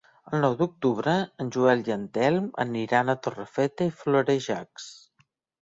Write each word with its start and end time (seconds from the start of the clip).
El 0.35 0.39
nou 0.43 0.53
d'octubre 0.61 1.13
en 1.45 1.51
Joel 1.57 1.83
i 1.91 1.95
en 1.97 2.09
Telm 2.17 2.49
aniran 2.65 3.13
a 3.15 3.19
Torrefeta 3.29 3.91
i 3.91 3.95
Florejacs. 4.03 4.93